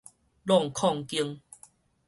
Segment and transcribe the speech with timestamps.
[0.47, 1.41] 閬閌間